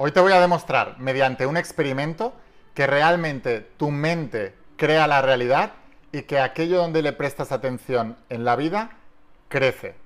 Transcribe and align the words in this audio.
Hoy 0.00 0.12
te 0.12 0.20
voy 0.20 0.32
a 0.32 0.40
demostrar 0.40 0.96
mediante 1.00 1.44
un 1.44 1.56
experimento 1.56 2.32
que 2.72 2.86
realmente 2.86 3.68
tu 3.78 3.90
mente 3.90 4.54
crea 4.76 5.08
la 5.08 5.22
realidad 5.22 5.72
y 6.12 6.22
que 6.22 6.38
aquello 6.38 6.78
donde 6.78 7.02
le 7.02 7.12
prestas 7.12 7.50
atención 7.50 8.16
en 8.28 8.44
la 8.44 8.54
vida 8.54 8.90
crece. 9.48 9.96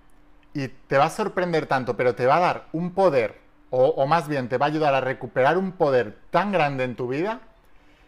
Y 0.55 0.69
te 0.69 0.97
va 0.97 1.05
a 1.05 1.11
sorprender 1.11 1.67
tanto, 1.67 1.95
pero 1.95 2.15
te 2.15 2.25
va 2.25 2.37
a 2.37 2.41
dar 2.41 2.69
un 2.73 2.95
poder, 2.95 3.39
o, 3.69 4.07
más 4.07 4.29
bien 4.29 4.49
te 4.49 4.57
va 4.57 4.65
a 4.65 4.71
ayudar 4.71 4.95
a 4.95 5.03
recuperar 5.03 5.59
un 5.59 5.73
poder 5.73 6.17
tan 6.31 6.53
grande 6.53 6.85
en 6.85 6.97
tu 6.97 7.09
vida 7.09 7.41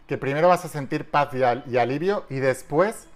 que 0.06 0.16
primero 0.16 0.48
vas 0.48 0.64
a 0.64 0.68
sentir 0.68 1.10
paz 1.10 1.34
y 1.34 1.76
alivio 1.76 2.24
y 2.30 2.36
después 2.36 3.08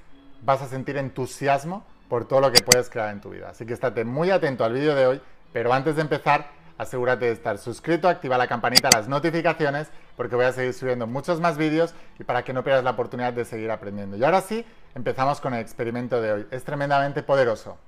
vas 0.43 0.61
a 0.61 0.69
sentir 0.69 0.99
entusiasmo 0.99 1.87
por 2.11 2.29
todo 2.29 2.43
lo 2.43 2.53
que 2.53 2.63
puedes 2.63 2.91
crear 2.91 3.15
en 3.15 3.23
tu 3.23 3.31
vida. 3.31 3.49
Así 3.49 3.65
que 3.65 3.73
estate 3.73 4.05
muy 4.05 4.31
atento 4.31 4.63
al 4.63 4.75
vídeo 4.75 4.95
de 4.95 5.07
hoy, 5.07 5.23
pero 5.55 5.73
antes 5.73 5.97
de 5.97 6.03
empezar, 6.03 6.58
asegúrate 6.79 7.27
de 7.27 7.33
estar 7.33 7.59
suscrito, 7.59 8.09
activa 8.09 8.39
la 8.39 8.47
campanita, 8.47 8.89
las 8.91 9.09
notificaciones, 9.09 9.89
porque 10.17 10.37
voy 10.37 10.47
a 10.47 10.53
seguir 10.53 10.73
subiendo 10.73 11.07
muchos 11.07 11.41
más 11.41 11.59
vídeos 11.59 11.95
y 12.19 12.25
para 12.25 12.45
que 12.45 12.53
no 12.53 12.65
pierdas 12.65 12.85
la 12.85 12.93
oportunidad 12.93 13.33
de 13.33 13.45
seguir 13.45 13.71
aprendiendo. 13.71 14.17
Y 14.17 14.25
ahora 14.25 14.41
sí, 14.41 14.65
empezamos 14.95 15.41
con 15.41 15.55
el 15.55 15.61
experimento 15.61 16.23
de 16.23 16.33
hoy. 16.33 16.47
Es 16.51 16.65
tremendamente 16.65 17.23
poderoso. 17.23 17.79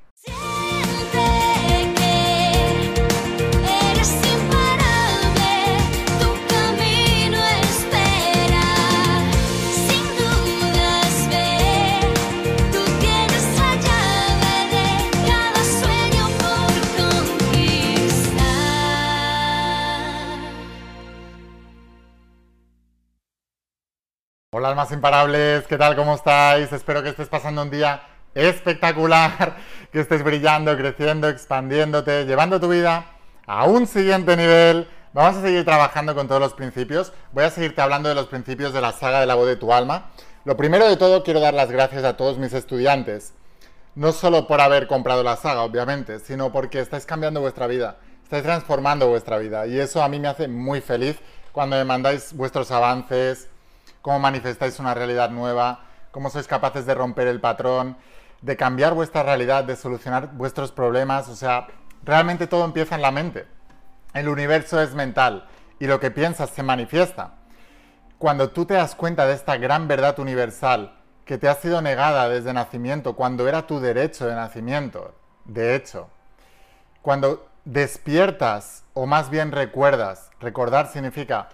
Hola 24.61 24.69
almas 24.69 24.93
imparables, 24.93 25.67
¿qué 25.67 25.79
tal? 25.79 25.97
¿Cómo 25.97 26.17
estáis? 26.17 26.71
Espero 26.71 27.03
que 27.03 27.09
estés 27.09 27.29
pasando 27.29 27.63
un 27.63 27.71
día 27.71 28.03
espectacular, 28.35 29.57
que 29.91 30.01
estés 30.01 30.23
brillando, 30.23 30.77
creciendo, 30.77 31.31
expandiéndote, 31.31 32.27
llevando 32.27 32.61
tu 32.61 32.69
vida 32.69 33.07
a 33.47 33.65
un 33.65 33.87
siguiente 33.87 34.37
nivel. 34.37 34.87
Vamos 35.15 35.39
a 35.39 35.41
seguir 35.41 35.65
trabajando 35.65 36.15
con 36.15 36.29
todos 36.29 36.43
los 36.43 36.53
principios. 36.53 37.15
Voy 37.33 37.45
a 37.45 37.51
seguirte 37.51 37.81
hablando 37.81 38.11
de 38.11 38.15
los 38.15 38.27
principios 38.27 38.75
de 38.75 38.83
la 38.83 38.93
saga 38.93 39.21
de 39.21 39.25
la 39.25 39.35
voz 39.35 39.47
de 39.47 39.57
tu 39.57 39.73
alma. 39.73 40.11
Lo 40.45 40.59
primero 40.59 40.87
de 40.87 40.99
todo, 40.99 41.25
quiero 41.25 41.41
dar 41.41 41.55
las 41.55 41.71
gracias 41.71 42.05
a 42.05 42.19
todos 42.19 42.37
mis 42.37 42.53
estudiantes. 42.53 43.33
No 43.95 44.13
solo 44.13 44.47
por 44.47 44.61
haber 44.61 44.89
comprado 44.89 45.23
la 45.23 45.37
saga, 45.37 45.63
obviamente, 45.63 46.19
sino 46.19 46.53
porque 46.53 46.81
estáis 46.81 47.07
cambiando 47.07 47.41
vuestra 47.41 47.67
vida, 47.67 47.97
estáis 48.25 48.43
transformando 48.43 49.09
vuestra 49.09 49.39
vida. 49.39 49.67
Y 49.67 49.81
eso 49.81 50.03
a 50.03 50.09
mí 50.11 50.21
me 50.21 50.29
hace 50.29 50.49
muy 50.49 50.83
feliz 50.83 51.19
cuando 51.51 51.77
me 51.77 51.85
mandáis 51.87 52.35
vuestros 52.35 52.71
avances, 52.71 53.49
cómo 54.03 54.19
manifestáis 54.19 54.79
una 54.79 54.95
realidad 54.95 55.31
nueva, 55.31 55.85
cómo 56.11 56.31
sois 56.31 56.47
capaces 56.47 56.87
de 56.87 56.95
romper 56.95 57.27
el 57.29 57.41
patrón, 57.41 57.97
de 58.43 58.57
cambiar 58.57 58.95
vuestra 58.95 59.23
realidad, 59.23 59.65
de 59.65 59.77
solucionar 59.77 60.33
vuestros 60.33 60.73
problemas. 60.73 61.29
O 61.29 61.37
sea, 61.37 61.67
realmente 62.05 62.47
todo 62.47 62.65
empieza 62.65 62.95
en 62.95 63.03
la 63.03 63.11
mente. 63.11 63.47
El 64.15 64.29
universo 64.29 64.81
es 64.81 64.95
mental 64.95 65.47
y 65.79 65.87
lo 65.87 66.01
que 66.01 66.11
piensas 66.11 66.51
se 66.51 66.63
manifiesta. 66.63 67.35
Cuando 68.19 68.51
tú 68.51 68.67
te 68.67 68.75
das 68.75 68.95
cuenta 68.95 69.27
de 69.27 69.35
esta 69.35 69.57
gran 69.57 69.89
verdad 69.89 70.19
universal 70.19 70.95
que 71.25 71.39
te 71.39 71.49
ha 71.49 71.55
sido 71.55 71.81
negada 71.81 72.29
desde 72.29 72.53
nacimiento, 72.53 73.15
cuando 73.15 73.49
era 73.49 73.67
tu 73.67 73.81
derecho 73.81 74.27
de 74.27 74.35
nacimiento, 74.35 75.15
de 75.45 75.75
hecho, 75.75 76.09
cuando 77.03 77.49
despiertas 77.65 78.85
o 78.95 79.07
más 79.07 79.31
bien 79.31 79.53
recuerdas, 79.53 80.31
recordar 80.41 80.89
significa 80.89 81.49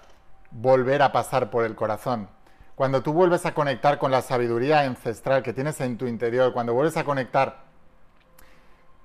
volver 0.51 1.03
a 1.03 1.13
pasar 1.13 1.51
por 1.51 1.65
el 1.65 1.75
corazón, 1.75 2.29
cuando 2.77 3.03
tú 3.03 3.15
vuelves 3.15 3.47
a 3.47 3.55
conectar 3.55 3.99
con 3.99 4.11
la 4.11 4.21
sabiduría 4.21 4.81
ancestral 4.81 5.43
que 5.43 5.55
tienes 5.55 5.81
en 5.81 5.97
tu 5.97 6.07
interior, 6.07 6.53
cuando 6.53 6.75
vuelves 6.75 6.99
a 6.99 7.05
conectar 7.05 7.65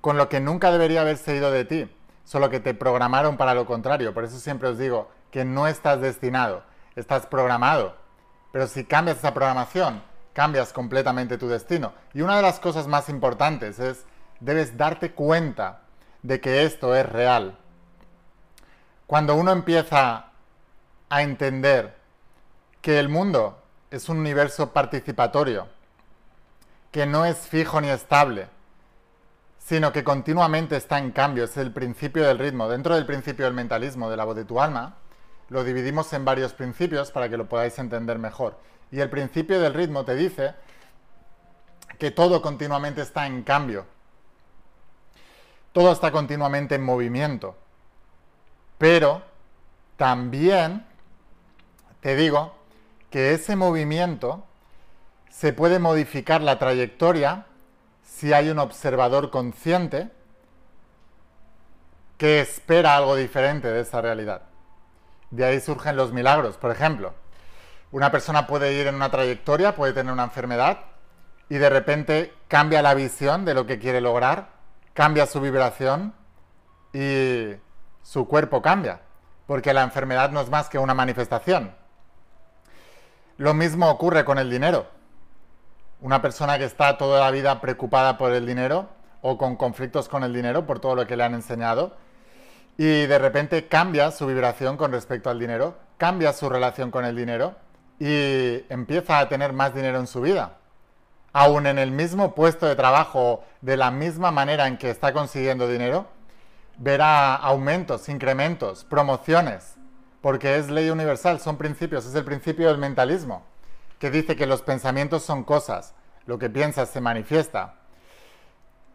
con 0.02 0.18
lo 0.18 0.28
que 0.28 0.40
nunca 0.40 0.70
debería 0.70 1.00
haberse 1.00 1.34
ido 1.34 1.50
de 1.50 1.64
ti, 1.64 1.90
solo 2.24 2.50
que 2.50 2.60
te 2.60 2.74
programaron 2.74 3.38
para 3.38 3.54
lo 3.54 3.64
contrario. 3.64 4.12
Por 4.12 4.24
eso 4.24 4.38
siempre 4.38 4.68
os 4.68 4.76
digo 4.76 5.10
que 5.30 5.46
no 5.46 5.66
estás 5.66 6.02
destinado, 6.02 6.62
estás 6.96 7.26
programado. 7.26 7.96
Pero 8.52 8.66
si 8.66 8.84
cambias 8.84 9.16
esa 9.16 9.32
programación, 9.32 10.02
cambias 10.34 10.74
completamente 10.74 11.38
tu 11.38 11.48
destino. 11.48 11.94
Y 12.12 12.20
una 12.20 12.36
de 12.36 12.42
las 12.42 12.60
cosas 12.60 12.86
más 12.86 13.08
importantes 13.08 13.78
es, 13.78 14.04
debes 14.40 14.76
darte 14.76 15.12
cuenta 15.12 15.80
de 16.22 16.42
que 16.42 16.64
esto 16.64 16.94
es 16.94 17.08
real. 17.08 17.56
Cuando 19.06 19.34
uno 19.34 19.50
empieza 19.50 20.26
a 21.08 21.22
entender 21.22 21.96
que 22.82 22.98
el 22.98 23.08
mundo 23.08 23.61
es 23.92 24.08
un 24.08 24.16
universo 24.18 24.72
participatorio, 24.72 25.68
que 26.90 27.04
no 27.04 27.26
es 27.26 27.36
fijo 27.36 27.78
ni 27.78 27.90
estable, 27.90 28.48
sino 29.58 29.92
que 29.92 30.02
continuamente 30.02 30.76
está 30.76 30.98
en 30.98 31.12
cambio, 31.12 31.44
es 31.44 31.58
el 31.58 31.72
principio 31.72 32.26
del 32.26 32.38
ritmo. 32.38 32.68
Dentro 32.68 32.94
del 32.94 33.04
principio 33.04 33.44
del 33.44 33.52
mentalismo 33.52 34.08
de 34.08 34.16
la 34.16 34.24
voz 34.24 34.34
de 34.34 34.46
tu 34.46 34.60
alma, 34.60 34.96
lo 35.50 35.62
dividimos 35.62 36.10
en 36.14 36.24
varios 36.24 36.54
principios 36.54 37.10
para 37.10 37.28
que 37.28 37.36
lo 37.36 37.50
podáis 37.50 37.78
entender 37.78 38.18
mejor. 38.18 38.58
Y 38.90 39.00
el 39.00 39.10
principio 39.10 39.60
del 39.60 39.74
ritmo 39.74 40.06
te 40.06 40.14
dice 40.14 40.54
que 41.98 42.10
todo 42.10 42.40
continuamente 42.40 43.02
está 43.02 43.26
en 43.26 43.42
cambio. 43.42 43.84
Todo 45.72 45.92
está 45.92 46.10
continuamente 46.10 46.76
en 46.76 46.82
movimiento. 46.82 47.56
Pero 48.78 49.22
también 49.98 50.86
te 52.00 52.16
digo 52.16 52.61
que 53.12 53.34
ese 53.34 53.56
movimiento 53.56 54.44
se 55.28 55.52
puede 55.52 55.78
modificar 55.78 56.40
la 56.40 56.58
trayectoria 56.58 57.46
si 58.02 58.32
hay 58.32 58.48
un 58.48 58.58
observador 58.58 59.30
consciente 59.30 60.10
que 62.16 62.40
espera 62.40 62.96
algo 62.96 63.14
diferente 63.14 63.68
de 63.68 63.82
esa 63.82 64.00
realidad. 64.00 64.42
De 65.30 65.44
ahí 65.44 65.60
surgen 65.60 65.96
los 65.96 66.12
milagros. 66.12 66.56
Por 66.56 66.70
ejemplo, 66.70 67.12
una 67.90 68.10
persona 68.10 68.46
puede 68.46 68.72
ir 68.72 68.86
en 68.86 68.94
una 68.94 69.10
trayectoria, 69.10 69.76
puede 69.76 69.92
tener 69.92 70.12
una 70.12 70.24
enfermedad 70.24 70.78
y 71.50 71.58
de 71.58 71.68
repente 71.68 72.32
cambia 72.48 72.80
la 72.80 72.94
visión 72.94 73.44
de 73.44 73.52
lo 73.52 73.66
que 73.66 73.78
quiere 73.78 74.00
lograr, 74.00 74.48
cambia 74.94 75.26
su 75.26 75.40
vibración 75.40 76.14
y 76.94 77.56
su 78.02 78.26
cuerpo 78.26 78.62
cambia, 78.62 79.02
porque 79.46 79.74
la 79.74 79.82
enfermedad 79.82 80.30
no 80.30 80.40
es 80.40 80.48
más 80.48 80.70
que 80.70 80.78
una 80.78 80.94
manifestación. 80.94 81.81
Lo 83.38 83.54
mismo 83.54 83.90
ocurre 83.90 84.24
con 84.24 84.38
el 84.38 84.50
dinero. 84.50 84.86
Una 86.00 86.20
persona 86.20 86.58
que 86.58 86.64
está 86.64 86.98
toda 86.98 87.20
la 87.20 87.30
vida 87.30 87.60
preocupada 87.60 88.18
por 88.18 88.32
el 88.32 88.46
dinero 88.46 88.88
o 89.22 89.38
con 89.38 89.56
conflictos 89.56 90.08
con 90.08 90.24
el 90.24 90.34
dinero 90.34 90.66
por 90.66 90.80
todo 90.80 90.96
lo 90.96 91.06
que 91.06 91.16
le 91.16 91.24
han 91.24 91.34
enseñado 91.34 91.96
y 92.76 93.06
de 93.06 93.18
repente 93.18 93.68
cambia 93.68 94.10
su 94.10 94.26
vibración 94.26 94.76
con 94.76 94.92
respecto 94.92 95.30
al 95.30 95.38
dinero, 95.38 95.76
cambia 95.98 96.32
su 96.32 96.48
relación 96.48 96.90
con 96.90 97.04
el 97.04 97.14
dinero 97.16 97.54
y 97.98 98.64
empieza 98.68 99.18
a 99.18 99.28
tener 99.28 99.52
más 99.52 99.74
dinero 99.74 99.98
en 99.98 100.06
su 100.06 100.20
vida. 100.20 100.56
Aún 101.32 101.66
en 101.66 101.78
el 101.78 101.90
mismo 101.90 102.34
puesto 102.34 102.66
de 102.66 102.76
trabajo, 102.76 103.44
de 103.60 103.76
la 103.76 103.90
misma 103.90 104.30
manera 104.30 104.66
en 104.66 104.76
que 104.76 104.90
está 104.90 105.12
consiguiendo 105.12 105.68
dinero, 105.68 106.06
verá 106.78 107.36
aumentos, 107.36 108.08
incrementos, 108.08 108.84
promociones, 108.84 109.76
porque 110.22 110.56
es 110.56 110.70
ley 110.70 110.88
universal, 110.88 111.40
son 111.40 111.58
principios, 111.58 112.06
es 112.06 112.14
el 112.14 112.24
principio 112.24 112.68
del 112.68 112.78
mentalismo, 112.78 113.42
que 113.98 114.10
dice 114.10 114.36
que 114.36 114.46
los 114.46 114.62
pensamientos 114.62 115.24
son 115.24 115.42
cosas, 115.42 115.94
lo 116.26 116.38
que 116.38 116.48
piensas 116.48 116.88
se 116.88 117.00
manifiesta, 117.00 117.74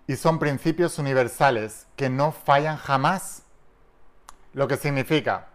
y 0.07 0.15
son 0.15 0.39
principios 0.39 0.97
universales 0.99 1.85
que 1.97 2.09
no 2.09 2.31
fallan 2.31 2.77
jamás. 2.77 3.43
Lo 4.53 4.69
que 4.69 4.77
significa, 4.77 5.47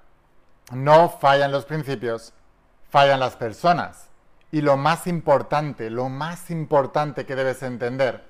no 0.71 1.09
fallan 1.09 1.51
los 1.51 1.65
principios, 1.65 2.35
fallan 2.91 3.19
las 3.19 3.35
personas. 3.37 4.09
Y 4.51 4.61
lo 4.61 4.77
más 4.77 5.07
importante, 5.07 5.89
lo 5.89 6.11
más 6.11 6.51
importante 6.51 7.25
que 7.25 7.35
debes 7.35 7.63
entender, 7.63 8.27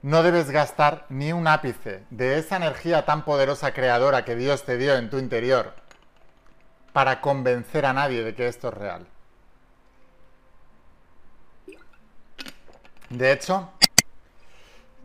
no 0.00 0.22
debes 0.22 0.50
gastar 0.50 1.04
ni 1.10 1.34
un 1.34 1.46
ápice 1.46 2.04
de 2.08 2.38
esa 2.38 2.56
energía 2.56 3.04
tan 3.04 3.26
poderosa 3.26 3.74
creadora 3.74 4.24
que 4.24 4.36
Dios 4.36 4.64
te 4.64 4.78
dio 4.78 4.96
en 4.96 5.10
tu 5.10 5.18
interior 5.18 5.74
para 6.96 7.20
convencer 7.20 7.84
a 7.84 7.92
nadie 7.92 8.24
de 8.24 8.34
que 8.34 8.48
esto 8.48 8.68
es 8.68 8.74
real. 8.74 9.06
De 13.10 13.32
hecho, 13.32 13.68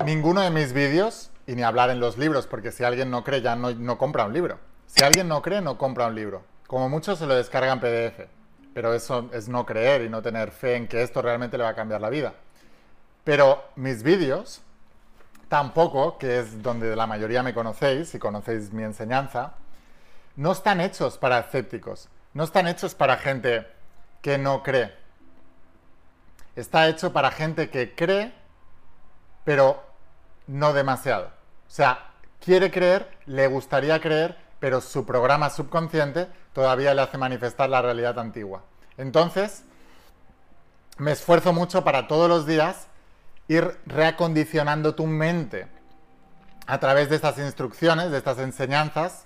ninguno 0.06 0.40
de 0.40 0.52
mis 0.52 0.72
vídeos, 0.72 1.32
y 1.46 1.54
ni 1.54 1.64
hablar 1.64 1.90
en 1.90 2.00
los 2.00 2.18
libros, 2.18 2.48
porque 2.48 2.72
si 2.72 2.86
alguien 2.86 3.12
no 3.12 3.26
cree 3.26 3.42
ya 3.42 3.58
no, 3.58 3.98
compra 3.98 4.24
un 4.24 4.32
libro. 4.32 4.58
Si 4.86 5.04
alguien 5.04 5.28
no 5.28 5.42
cree, 5.42 5.60
no 5.60 5.78
compra 5.78 6.08
un 6.08 6.16
libro. 6.16 6.44
Como 6.66 6.88
mucho 6.88 7.18
se 7.18 7.26
lo 7.26 7.36
descarga 7.36 7.74
en 7.74 7.82
PDF. 7.82 8.30
Pero 8.74 8.94
eso 8.94 9.30
es 9.34 9.50
no 9.50 9.66
creer 9.66 10.04
y 10.04 10.08
no 10.08 10.22
tener 10.22 10.52
fe 10.52 10.78
en 10.78 10.88
que 10.88 11.04
esto 11.04 11.22
realmente 11.22 11.58
le 11.58 11.66
va 11.66 11.72
a 11.72 11.76
cambiar 11.76 12.00
la 12.00 12.10
vida. 12.10 12.36
Pero 13.26 13.66
mis 13.76 14.02
vídeos, 14.02 14.62
tampoco, 15.50 16.18
que 16.18 16.40
es 16.40 16.64
donde 16.64 16.96
la 16.96 17.06
mayoría 17.06 17.44
me 17.44 17.54
conocéis 17.54 18.16
y 18.16 18.20
conocéis 18.20 18.72
mi 18.72 18.84
enseñanza, 18.84 19.56
no 20.36 20.52
están 20.52 20.82
hechos 20.82 21.18
para 21.18 21.40
escépticos, 21.40 22.10
no 22.34 22.44
están 22.44 22.68
hechos 22.68 22.96
para 22.96 23.18
gente 23.18 23.68
que 24.22 24.38
no 24.38 24.64
cree. 24.64 24.94
Está 26.56 26.88
hecho 26.88 27.14
para 27.14 27.32
gente 27.32 27.70
que 27.70 27.96
cree, 27.96 28.34
pero 29.44 29.84
no 30.48 30.74
demasiado. 30.74 31.28
O 31.68 31.74
sea, 31.74 32.12
quiere 32.44 32.72
creer, 32.72 33.10
le 33.26 33.48
gustaría 33.48 34.00
creer, 34.02 34.38
pero 34.60 34.82
su 34.82 35.06
programa 35.06 35.50
subconsciente 35.50 36.28
todavía 36.54 36.94
le 36.94 37.02
hace 37.02 37.18
manifestar 37.18 37.70
la 37.70 37.82
realidad 37.82 38.20
antigua. 38.20 38.64
Entonces, 38.98 39.64
me 40.98 41.12
esfuerzo 41.12 41.54
mucho 41.54 41.84
para 41.84 42.08
todos 42.08 42.30
los 42.30 42.46
días 42.46 42.88
ir 43.48 43.80
reacondicionando 43.86 44.94
tu 44.96 45.08
mente 45.08 45.68
a 46.68 46.80
través 46.80 47.10
de 47.10 47.16
estas 47.16 47.38
instrucciones, 47.40 48.12
de 48.12 48.18
estas 48.18 48.38
enseñanzas. 48.38 49.26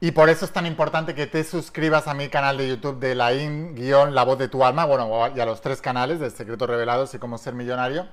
Y 0.00 0.12
por 0.12 0.28
eso 0.28 0.44
es 0.44 0.52
tan 0.52 0.64
importante 0.64 1.12
que 1.12 1.26
te 1.26 1.42
suscribas 1.42 2.06
a 2.06 2.14
mi 2.14 2.28
canal 2.28 2.56
de 2.56 2.68
YouTube 2.68 3.00
de 3.00 3.16
la 3.16 3.32
in-la 3.32 4.22
voz 4.22 4.38
de 4.38 4.46
tu 4.46 4.64
alma, 4.64 4.84
bueno, 4.84 5.26
y 5.34 5.40
a 5.40 5.44
los 5.44 5.60
tres 5.60 5.80
canales 5.80 6.20
de 6.20 6.30
Secretos 6.30 6.70
Revelados 6.70 7.14
y 7.14 7.18
Cómo 7.18 7.36
Ser 7.36 7.54
Millonario, 7.54 8.06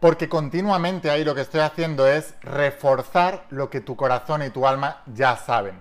porque 0.00 0.28
continuamente 0.28 1.08
ahí 1.08 1.22
lo 1.22 1.36
que 1.36 1.42
estoy 1.42 1.60
haciendo 1.60 2.08
es 2.08 2.34
reforzar 2.40 3.44
lo 3.50 3.70
que 3.70 3.80
tu 3.80 3.94
corazón 3.94 4.42
y 4.42 4.50
tu 4.50 4.66
alma 4.66 5.02
ya 5.06 5.36
saben, 5.36 5.78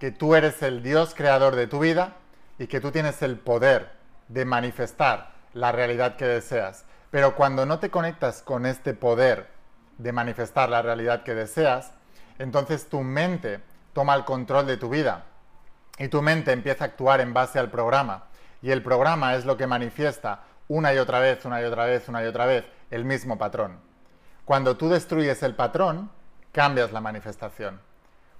que 0.00 0.12
tú 0.12 0.34
eres 0.34 0.62
el 0.62 0.82
Dios 0.82 1.14
creador 1.14 1.54
de 1.54 1.66
tu 1.66 1.80
vida 1.80 2.16
y 2.58 2.68
que 2.68 2.80
tú 2.80 2.90
tienes 2.90 3.20
el 3.20 3.38
poder 3.38 3.92
de 4.28 4.46
manifestar 4.46 5.32
la 5.52 5.72
realidad 5.72 6.16
que 6.16 6.24
deseas. 6.24 6.86
Pero 7.10 7.36
cuando 7.36 7.66
no 7.66 7.80
te 7.80 7.90
conectas 7.90 8.40
con 8.40 8.64
este 8.64 8.94
poder 8.94 9.50
de 9.98 10.12
manifestar 10.12 10.70
la 10.70 10.80
realidad 10.80 11.22
que 11.22 11.34
deseas, 11.34 11.92
entonces 12.38 12.88
tu 12.88 13.02
mente 13.02 13.60
toma 13.98 14.14
el 14.14 14.24
control 14.24 14.64
de 14.64 14.76
tu 14.76 14.88
vida 14.88 15.24
y 15.98 16.06
tu 16.06 16.22
mente 16.22 16.52
empieza 16.52 16.84
a 16.84 16.86
actuar 16.86 17.20
en 17.20 17.34
base 17.34 17.58
al 17.58 17.68
programa. 17.68 18.26
Y 18.62 18.70
el 18.70 18.80
programa 18.80 19.34
es 19.34 19.44
lo 19.44 19.56
que 19.56 19.66
manifiesta 19.66 20.44
una 20.68 20.94
y 20.94 20.98
otra 20.98 21.18
vez, 21.18 21.44
una 21.44 21.60
y 21.60 21.64
otra 21.64 21.84
vez, 21.84 22.08
una 22.08 22.22
y 22.22 22.26
otra 22.28 22.46
vez 22.46 22.64
el 22.92 23.04
mismo 23.04 23.38
patrón. 23.38 23.80
Cuando 24.44 24.76
tú 24.76 24.88
destruyes 24.88 25.42
el 25.42 25.56
patrón, 25.56 26.12
cambias 26.52 26.92
la 26.92 27.00
manifestación. 27.00 27.80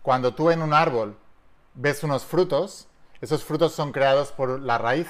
Cuando 0.00 0.32
tú 0.32 0.52
en 0.52 0.62
un 0.62 0.72
árbol 0.72 1.18
ves 1.74 2.04
unos 2.04 2.24
frutos, 2.24 2.86
esos 3.20 3.42
frutos 3.42 3.72
son 3.72 3.90
creados 3.90 4.30
por 4.30 4.60
la 4.60 4.78
raíz 4.78 5.08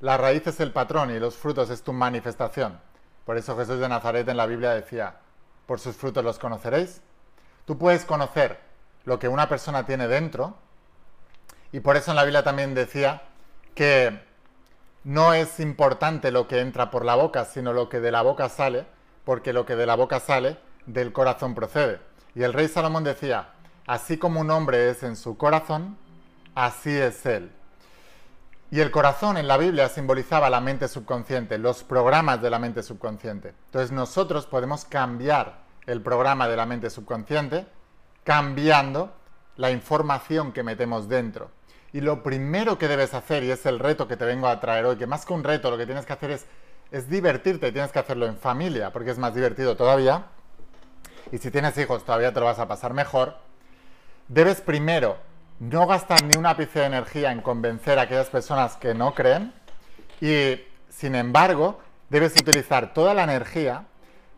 la 0.00 0.16
raíz 0.16 0.44
es 0.48 0.58
el 0.58 0.72
patrón 0.72 1.12
y 1.12 1.20
los 1.20 1.36
frutos 1.36 1.70
es 1.70 1.82
tu 1.82 1.92
manifestación. 1.92 2.80
Por 3.24 3.36
eso 3.36 3.56
Jesús 3.56 3.78
de 3.78 3.88
Nazaret 3.88 4.28
en 4.28 4.36
la 4.36 4.46
Biblia 4.46 4.70
decía, 4.70 5.18
por 5.66 5.78
sus 5.78 5.94
frutos 5.94 6.24
los 6.24 6.40
conoceréis. 6.40 7.00
Tú 7.64 7.78
puedes 7.78 8.04
conocer 8.04 8.67
lo 9.04 9.18
que 9.18 9.28
una 9.28 9.48
persona 9.48 9.86
tiene 9.86 10.08
dentro 10.08 10.56
y 11.72 11.80
por 11.80 11.96
eso 11.96 12.12
en 12.12 12.16
la 12.16 12.24
Biblia 12.24 12.42
también 12.42 12.74
decía 12.74 13.22
que 13.74 14.20
no 15.04 15.34
es 15.34 15.60
importante 15.60 16.30
lo 16.30 16.48
que 16.48 16.60
entra 16.60 16.90
por 16.90 17.04
la 17.04 17.14
boca, 17.14 17.44
sino 17.44 17.72
lo 17.72 17.88
que 17.88 18.00
de 18.00 18.10
la 18.10 18.22
boca 18.22 18.48
sale, 18.48 18.86
porque 19.24 19.52
lo 19.52 19.66
que 19.66 19.76
de 19.76 19.86
la 19.86 19.94
boca 19.94 20.20
sale, 20.20 20.56
del 20.86 21.12
corazón 21.12 21.54
procede. 21.54 22.00
Y 22.34 22.42
el 22.42 22.52
rey 22.52 22.68
Salomón 22.68 23.04
decía, 23.04 23.50
así 23.86 24.16
como 24.16 24.40
un 24.40 24.50
hombre 24.50 24.90
es 24.90 25.02
en 25.02 25.16
su 25.16 25.36
corazón, 25.36 25.98
así 26.54 26.90
es 26.90 27.24
él. 27.26 27.52
Y 28.70 28.80
el 28.80 28.90
corazón 28.90 29.36
en 29.36 29.48
la 29.48 29.56
Biblia 29.56 29.88
simbolizaba 29.88 30.50
la 30.50 30.60
mente 30.60 30.88
subconsciente, 30.88 31.58
los 31.58 31.84
programas 31.84 32.42
de 32.42 32.50
la 32.50 32.58
mente 32.58 32.82
subconsciente. 32.82 33.54
Entonces 33.66 33.92
nosotros 33.92 34.46
podemos 34.46 34.84
cambiar 34.84 35.60
el 35.86 36.02
programa 36.02 36.48
de 36.48 36.56
la 36.56 36.66
mente 36.66 36.90
subconsciente 36.90 37.66
cambiando 38.28 39.10
la 39.56 39.70
información 39.70 40.52
que 40.52 40.62
metemos 40.62 41.08
dentro. 41.08 41.50
Y 41.94 42.02
lo 42.02 42.22
primero 42.22 42.76
que 42.76 42.86
debes 42.86 43.14
hacer, 43.14 43.42
y 43.42 43.50
es 43.50 43.64
el 43.64 43.78
reto 43.78 44.06
que 44.06 44.18
te 44.18 44.26
vengo 44.26 44.48
a 44.48 44.60
traer 44.60 44.84
hoy, 44.84 44.96
que 44.96 45.06
más 45.06 45.24
que 45.24 45.32
un 45.32 45.42
reto 45.42 45.70
lo 45.70 45.78
que 45.78 45.86
tienes 45.86 46.04
que 46.04 46.12
hacer 46.12 46.32
es, 46.32 46.44
es 46.90 47.08
divertirte, 47.08 47.72
tienes 47.72 47.90
que 47.90 48.00
hacerlo 48.00 48.26
en 48.26 48.36
familia, 48.36 48.92
porque 48.92 49.12
es 49.12 49.18
más 49.18 49.34
divertido 49.34 49.78
todavía. 49.78 50.26
Y 51.32 51.38
si 51.38 51.50
tienes 51.50 51.78
hijos 51.78 52.04
todavía 52.04 52.30
te 52.34 52.40
lo 52.40 52.44
vas 52.44 52.58
a 52.58 52.68
pasar 52.68 52.92
mejor. 52.92 53.38
Debes 54.28 54.60
primero 54.60 55.16
no 55.58 55.86
gastar 55.86 56.22
ni 56.22 56.36
un 56.36 56.44
ápice 56.44 56.80
de 56.80 56.84
energía 56.84 57.32
en 57.32 57.40
convencer 57.40 57.98
a 57.98 58.02
aquellas 58.02 58.28
personas 58.28 58.76
que 58.76 58.92
no 58.92 59.14
creen 59.14 59.54
y, 60.20 60.60
sin 60.90 61.14
embargo, 61.14 61.80
debes 62.10 62.38
utilizar 62.38 62.92
toda 62.92 63.14
la 63.14 63.24
energía 63.24 63.86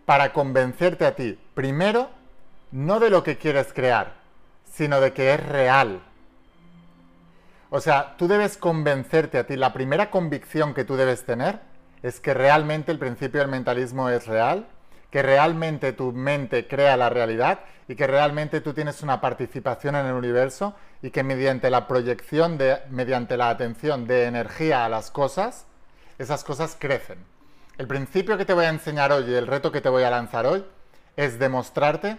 para 0.06 0.32
convencerte 0.32 1.06
a 1.06 1.16
ti, 1.16 1.36
primero, 1.54 2.19
no 2.72 3.00
de 3.00 3.10
lo 3.10 3.22
que 3.22 3.36
quieres 3.36 3.72
crear, 3.72 4.14
sino 4.64 5.00
de 5.00 5.12
que 5.12 5.34
es 5.34 5.46
real. 5.46 6.02
O 7.70 7.80
sea, 7.80 8.16
tú 8.16 8.28
debes 8.28 8.56
convencerte 8.56 9.38
a 9.38 9.46
ti, 9.46 9.56
la 9.56 9.72
primera 9.72 10.10
convicción 10.10 10.74
que 10.74 10.84
tú 10.84 10.96
debes 10.96 11.24
tener 11.24 11.60
es 12.02 12.20
que 12.20 12.34
realmente 12.34 12.90
el 12.90 12.98
principio 12.98 13.40
del 13.40 13.50
mentalismo 13.50 14.08
es 14.08 14.26
real 14.26 14.66
que 15.10 15.22
realmente 15.22 15.92
tu 15.92 16.12
mente 16.12 16.66
crea 16.68 16.96
la 16.96 17.10
realidad 17.10 17.60
y 17.88 17.96
que 17.96 18.06
realmente 18.06 18.60
tú 18.60 18.72
tienes 18.72 19.02
una 19.02 19.20
participación 19.20 19.96
en 19.96 20.06
el 20.06 20.14
universo 20.14 20.74
y 21.02 21.10
que 21.10 21.24
mediante 21.24 21.70
la 21.70 21.88
proyección 21.88 22.56
de, 22.56 22.78
mediante 22.90 23.36
la 23.36 23.50
atención 23.50 24.06
de 24.06 24.26
energía 24.26 24.84
a 24.84 24.88
las 24.88 25.10
cosas, 25.10 25.66
esas 26.18 26.44
cosas 26.44 26.76
crecen. 26.78 27.18
El 27.78 27.88
principio 27.88 28.38
que 28.38 28.44
te 28.44 28.54
voy 28.54 28.66
a 28.66 28.70
enseñar 28.70 29.10
hoy 29.10 29.24
y 29.24 29.34
el 29.34 29.46
reto 29.46 29.72
que 29.72 29.80
te 29.80 29.88
voy 29.88 30.04
a 30.04 30.10
lanzar 30.10 30.46
hoy 30.46 30.64
es 31.16 31.38
demostrarte 31.38 32.18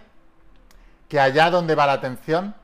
que 1.12 1.20
allá 1.20 1.50
donde 1.50 1.74
va 1.74 1.84
la 1.84 1.92
atención, 1.92 2.54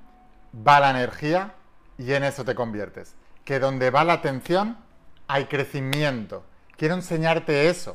va 0.66 0.80
la 0.80 0.88
energía 0.88 1.52
y 1.98 2.14
en 2.14 2.24
eso 2.24 2.46
te 2.46 2.54
conviertes. 2.54 3.14
Que 3.44 3.58
donde 3.58 3.90
va 3.90 4.04
la 4.04 4.14
atención, 4.14 4.78
hay 5.26 5.44
crecimiento. 5.44 6.46
Quiero 6.78 6.94
enseñarte 6.94 7.68
eso. 7.68 7.94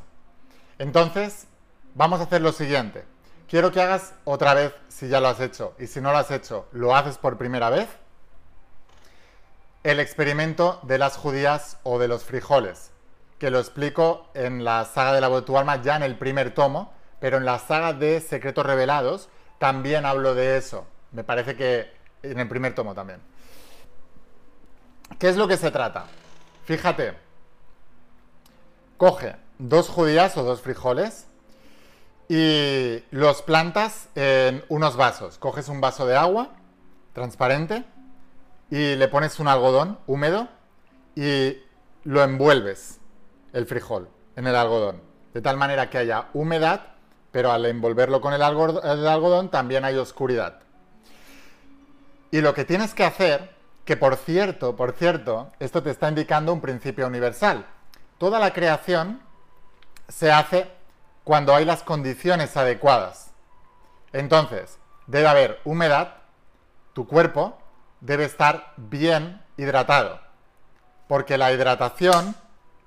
Entonces, 0.77 1.47
vamos 1.95 2.19
a 2.19 2.25
hacer 2.25 2.44
lo 2.44 2.51
siguiente. 2.51 3.03
Quiero 3.50 3.71
que 3.71 3.81
hagas 3.81 4.13
otra 4.25 4.53
vez 4.53 4.75
si 4.89 5.07
ya 5.07 5.19
lo 5.19 5.29
has 5.29 5.39
hecho 5.39 5.73
y 5.79 5.88
si 5.88 6.01
no 6.01 6.11
lo 6.11 6.19
has 6.19 6.29
hecho, 6.29 6.67
lo 6.71 6.95
haces 6.95 7.17
por 7.17 7.39
primera 7.39 7.71
vez. 7.71 7.88
El 9.81 9.99
experimento 9.99 10.79
de 10.83 10.99
las 10.99 11.17
judías 11.17 11.79
o 11.81 11.97
de 11.97 12.07
los 12.07 12.25
frijoles, 12.25 12.91
que 13.39 13.49
lo 13.49 13.57
explico 13.57 14.27
en 14.35 14.63
la 14.63 14.85
saga 14.85 15.13
de 15.13 15.21
la 15.21 15.29
voz 15.29 15.41
de 15.41 15.47
tu 15.47 15.57
alma 15.57 15.81
ya 15.81 15.95
en 15.95 16.03
el 16.03 16.15
primer 16.15 16.53
tomo, 16.53 16.94
pero 17.19 17.38
en 17.38 17.45
la 17.45 17.57
saga 17.57 17.94
de 17.94 18.21
secretos 18.21 18.67
revelados 18.67 19.29
también 19.59 20.05
hablo 20.05 20.35
de 20.35 20.57
eso. 20.57 20.85
Me 21.11 21.23
parece 21.23 21.55
que 21.55 21.91
en 22.21 22.39
el 22.39 22.47
primer 22.47 22.75
tomo 22.75 22.94
también. 22.94 23.19
¿Qué 25.19 25.29
es 25.29 25.37
lo 25.37 25.47
que 25.47 25.57
se 25.57 25.71
trata? 25.71 26.06
Fíjate, 26.66 27.13
coge 28.97 29.35
dos 29.59 29.89
judías 29.89 30.35
o 30.37 30.44
dos 30.44 30.61
frijoles, 30.61 31.28
y 32.30 33.04
los 33.11 33.42
plantas 33.42 34.09
en 34.16 34.63
unos 34.69 34.95
vasos. 34.95 35.37
Coges 35.37 35.68
un 35.69 35.81
vaso 35.81 36.06
de 36.06 36.16
agua 36.16 36.49
transparente 37.13 37.83
y 38.69 38.95
le 38.95 39.07
pones 39.07 39.39
un 39.39 39.47
algodón 39.47 39.99
húmedo 40.07 40.47
y 41.16 41.57
lo 42.04 42.23
envuelves 42.23 42.99
el 43.51 43.66
frijol 43.66 44.09
en 44.35 44.47
el 44.47 44.56
algodón. 44.56 45.01
De 45.33 45.42
tal 45.42 45.57
manera 45.57 45.89
que 45.89 45.97
haya 45.97 46.30
humedad, 46.33 46.93
pero 47.33 47.52
al 47.52 47.66
envolverlo 47.66 48.21
con 48.21 48.33
el 48.33 48.42
algodón, 48.42 49.49
también 49.49 49.83
hay 49.83 49.97
oscuridad. 49.97 50.59
Y 52.31 52.40
lo 52.42 52.54
que 52.54 52.63
tienes 52.63 52.94
que 52.94 53.04
hacer, 53.04 53.54
que 53.83 53.97
por 53.97 54.16
cierto, 54.16 54.75
por 54.75 54.94
cierto, 54.94 55.52
esto 55.59 55.83
te 55.83 55.90
está 55.90 56.07
indicando 56.07 56.54
un 56.54 56.61
principio 56.61 57.07
universal. 57.07 57.66
Toda 58.19 58.40
la 58.40 58.54
creación 58.54 59.19
se 60.07 60.31
hace 60.31 60.71
cuando 61.23 61.56
hay 61.56 61.66
las 61.66 61.83
condiciones 61.83 62.56
adecuadas. 62.56 63.31
Entonces, 64.11 64.78
debe 65.07 65.28
haber 65.28 65.59
humedad, 65.66 66.18
tu 66.94 67.07
cuerpo 67.07 67.57
debe 67.99 68.25
estar 68.25 68.73
bien 68.78 69.42
hidratado, 69.57 70.21
porque 71.07 71.40
la 71.40 71.52
hidratación 71.52 72.35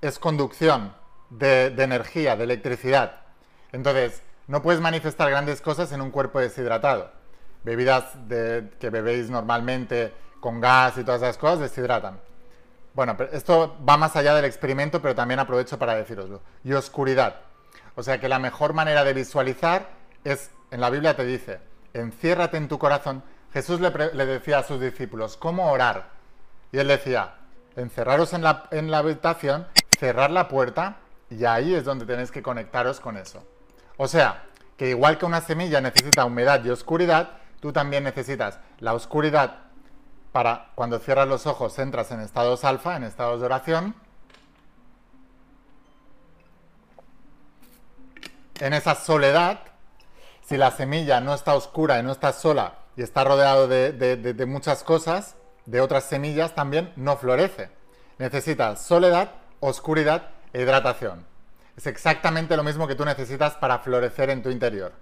es 0.03 0.21
conducción 0.21 0.95
de, 1.31 1.67
energía, 1.67 2.37
de 2.37 2.45
electricidad. 2.45 3.23
Entonces, 3.73 4.23
no 4.49 4.63
puedes 4.63 4.81
manifestar 4.81 5.31
grandes 5.31 5.61
cosas 5.61 5.91
en 5.93 6.01
un 6.01 6.11
cuerpo 6.11 6.41
deshidratado. 6.41 7.11
Bebidas 7.65 8.05
que 8.29 8.91
bebéis 8.91 9.29
normalmente 9.29 10.13
con 10.41 10.61
gas 10.61 10.97
y 10.99 11.05
todas 11.05 11.23
esas 11.23 11.39
cosas 11.39 11.61
deshidratan. 11.61 12.21
Bueno, 12.95 13.17
esto 13.33 13.77
va 13.87 13.97
más 13.97 14.17
allá 14.17 14.35
del 14.35 14.45
experimento, 14.45 15.03
pero 15.03 15.15
también 15.15 15.41
aprovecho 15.41 15.79
para 15.79 15.97
deciroslo. 15.97 16.41
Y 16.65 16.73
oscuridad. 16.73 17.41
O 17.95 18.03
sea 18.03 18.21
que 18.21 18.29
la 18.29 18.39
mejor 18.39 18.73
manera 18.73 19.05
de 19.05 19.13
visualizar 19.13 19.89
es, 20.25 20.51
en 20.71 20.81
la 20.81 20.91
Biblia 20.91 21.17
te 21.17 21.25
dice, 21.25 21.59
enciérrate 21.93 22.57
en 22.57 22.69
tu 22.69 22.79
corazón. 22.79 23.23
Jesús 23.53 23.81
le, 23.81 23.91
decía 23.91 24.59
a 24.59 24.63
sus 24.63 24.81
discípulos, 24.81 25.37
¿cómo 25.37 25.71
orar? 25.71 26.11
Y 26.73 26.79
él 26.79 26.89
decía, 26.89 27.35
encerraros 27.75 28.33
en 28.33 28.43
la 28.43 28.99
habitación, 28.99 29.67
cerrar 29.99 30.31
la 30.31 30.49
puerta 30.49 30.99
y 31.31 31.45
ahí 31.45 31.75
es 31.75 31.85
donde 31.85 32.07
tenéis 32.07 32.31
que 32.31 32.43
conectaros 32.43 33.01
con 33.01 33.17
eso. 33.17 33.45
O 33.97 34.09
sea, 34.09 34.45
que 34.77 34.91
igual 34.91 35.19
que 35.19 35.27
una 35.27 35.41
semilla 35.41 35.81
necesita 35.81 36.25
humedad 36.25 36.65
y 36.65 36.71
oscuridad, 36.71 37.31
tú 37.61 37.73
también 37.73 38.05
necesitas 38.05 38.59
la 38.79 38.95
oscuridad 38.95 39.59
para 40.33 40.71
cuando 40.75 40.99
cierras 40.99 41.29
los 41.29 41.47
ojos 41.47 41.79
entras 41.79 42.11
en 42.11 42.21
estados 42.21 42.65
alfa, 42.65 42.97
en 42.97 43.05
estados 43.05 43.41
de 43.41 43.47
oración. 43.47 43.95
En 48.61 48.75
esa 48.75 48.95
soledad, 48.95 49.61
si 50.47 50.57
la 50.57 50.71
semilla 50.71 51.21
no 51.21 51.35
está 51.35 51.55
oscura 51.55 51.99
y 51.99 52.03
no 52.03 52.13
está 52.13 52.33
sola 52.33 52.75
y 52.97 53.03
está 53.03 53.25
rodeado 53.25 53.67
de, 53.67 54.45
muchas 54.47 54.83
cosas, 54.83 55.37
de 55.65 55.81
otras 55.81 56.05
semillas 56.05 56.55
también, 56.55 56.93
no 56.97 57.17
florece. 57.17 57.71
Necesitas 58.19 58.85
soledad, 58.85 59.33
oscuridad 59.61 60.31
e 60.53 60.63
hidratación. 60.63 61.27
Es 61.77 61.87
exactamente 61.87 62.57
lo 62.57 62.65
mismo 62.65 62.89
que 62.89 62.95
tú 62.95 63.05
necesitas 63.05 63.55
para 63.55 63.81
florecer 63.81 64.31
en 64.31 64.43
tu 64.43 64.49
interior. 64.51 64.93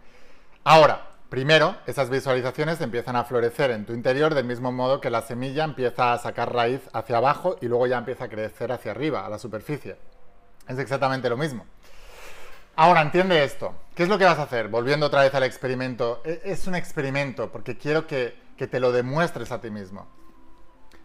Ahora, 0.65 1.09
primero, 1.29 1.77
esas 1.87 2.11
visualizaciones 2.11 2.81
empiezan 2.81 3.15
a 3.15 3.25
florecer 3.25 3.71
en 3.71 3.87
tu 3.87 3.93
interior 3.93 4.35
del 4.35 4.45
mismo 4.45 4.73
modo 4.73 5.01
que 5.01 5.09
la 5.09 5.23
semilla 5.23 5.65
empieza 5.65 6.13
a 6.13 6.19
sacar 6.19 6.53
raíz 6.53 6.81
hacia 6.93 7.19
abajo 7.19 7.57
y 7.61 7.67
luego 7.67 7.87
ya 7.87 7.99
empieza 7.99 8.25
a 8.25 8.29
crecer 8.29 8.73
hacia 8.73 8.91
arriba, 8.91 9.25
a 9.25 9.29
la 9.29 9.39
superficie. 9.39 9.97
Es 10.67 10.79
exactamente 10.79 11.29
lo 11.29 11.37
mismo. 11.37 11.65
Ahora, 12.77 13.03
entiende 13.03 13.45
esto. 13.45 13.73
¿Qué 13.95 14.03
es 14.03 14.09
lo 14.09 14.19
que 14.19 14.25
vas 14.25 14.41
a 14.41 14.45
hacer? 14.45 14.67
Volviendo 14.67 15.07
otra 15.07 15.23
vez 15.23 15.33
al 15.35 15.45
experimento. 15.45 16.23
E, 16.25 16.41
es 16.45 16.67
un 16.67 16.75
experimento 16.75 17.53
porque 17.53 17.79
quiero 17.79 18.09
que, 18.09 18.43
te 18.57 18.81
lo 18.81 18.91
demuestres 18.91 19.53
a 19.53 19.61
ti 19.61 19.71
mismo. 19.71 20.09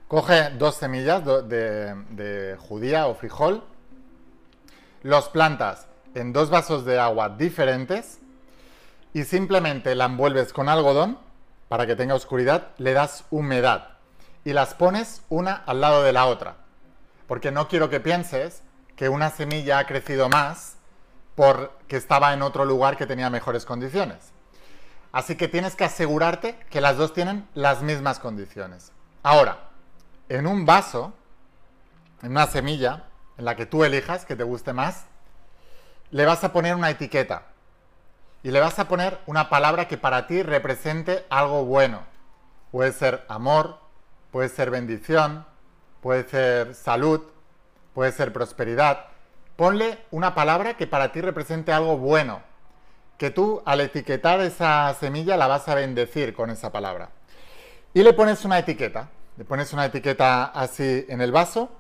Coge 0.08 0.50
dos 0.52 0.76
semillas 0.76 1.24
de, 1.48 1.94
de 2.10 2.58
judía 2.58 3.06
o 3.06 3.14
frijol, 3.14 3.64
los 5.04 5.30
plantas 5.30 5.88
en 6.16 6.34
dos 6.34 6.50
vasos 6.50 6.86
de 6.86 7.00
agua 7.00 7.30
diferentes 7.30 8.20
y 9.14 9.24
simplemente 9.24 9.96
la 9.96 10.06
envuelves 10.06 10.54
con 10.54 10.70
algodón 10.70 11.20
para 11.68 11.86
que 11.86 11.96
tenga 11.96 12.16
oscuridad, 12.16 12.70
le 12.78 12.94
das 12.94 13.26
humedad 13.30 13.98
y 14.44 14.54
las 14.54 14.74
pones 14.74 15.22
una 15.30 15.54
al 15.54 15.82
lado 15.82 16.04
de 16.04 16.14
la 16.14 16.26
otra. 16.26 16.56
Porque 17.28 17.52
no 17.52 17.68
quiero 17.68 17.90
que 17.90 18.00
pienses 18.00 18.64
que 18.96 19.10
una 19.10 19.30
semilla 19.30 19.80
ha 19.80 19.86
crecido 19.86 20.30
más 20.30 20.78
porque 21.36 21.96
estaba 21.96 22.34
en 22.34 22.42
otro 22.42 22.66
lugar 22.66 22.98
que 22.98 23.06
tenía 23.06 23.30
mejores 23.30 23.66
condiciones. 23.66 24.34
Así 25.12 25.36
que 25.36 25.48
tienes 25.48 25.76
que 25.76 25.86
asegurarte 25.86 26.58
que 26.70 26.82
las 26.82 26.98
dos 26.98 27.14
tienen 27.14 27.48
las 27.54 27.82
mismas 27.82 28.20
condiciones. 28.20 28.92
Ahora, 29.24 29.70
en 30.28 30.46
un 30.46 30.66
vaso, 30.66 31.14
en 32.22 32.32
una 32.32 32.48
semilla, 32.48 33.06
en 33.40 33.46
la 33.46 33.56
que 33.56 33.66
tú 33.66 33.86
elijas, 33.86 34.26
que 34.26 34.36
te 34.36 34.44
guste 34.44 34.74
más, 34.74 35.06
le 36.12 36.26
vas 36.26 36.44
a 36.44 36.52
poner 36.52 36.76
una 36.76 36.90
etiqueta 36.90 37.44
y 38.44 38.52
le 38.52 38.60
vas 38.60 38.78
a 38.80 38.90
poner 38.90 39.18
una 39.28 39.50
palabra 39.50 39.88
que 39.88 39.98
para 39.98 40.28
ti 40.28 40.44
represente 40.44 41.26
algo 41.30 41.64
bueno. 41.64 42.04
Puede 42.72 42.92
ser 42.92 43.26
amor, 43.30 43.80
puede 44.32 44.50
ser 44.50 44.70
bendición, 44.70 45.46
puede 46.02 46.28
ser 46.28 46.76
salud, 46.76 47.22
puede 47.94 48.12
ser 48.12 48.34
prosperidad. 48.34 49.06
Ponle 49.56 50.00
una 50.12 50.36
palabra 50.36 50.76
que 50.76 50.86
para 50.86 51.14
ti 51.14 51.22
represente 51.22 51.72
algo 51.72 51.98
bueno, 51.98 52.42
que 53.18 53.30
tú 53.30 53.62
al 53.66 53.80
etiquetar 53.80 54.42
esa 54.42 54.94
semilla 55.00 55.38
la 55.38 55.48
vas 55.48 55.68
a 55.70 55.76
bendecir 55.76 56.34
con 56.34 56.50
esa 56.50 56.74
palabra. 56.74 57.10
Y 57.94 58.04
le 58.04 58.12
pones 58.12 58.44
una 58.44 58.60
etiqueta, 58.60 59.08
le 59.38 59.46
pones 59.46 59.72
una 59.72 59.86
etiqueta 59.86 60.44
así 60.44 61.06
en 61.08 61.22
el 61.22 61.32
vaso 61.32 61.79